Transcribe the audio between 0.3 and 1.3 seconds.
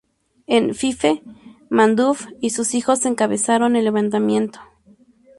En Fife,